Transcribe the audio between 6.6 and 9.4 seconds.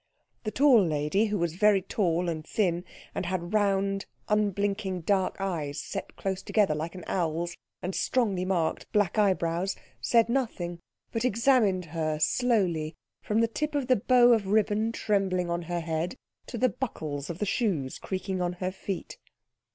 like an owl's, and strongly marked black